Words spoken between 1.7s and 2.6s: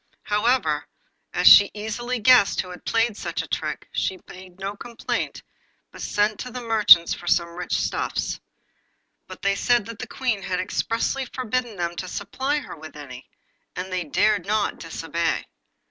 easily guessed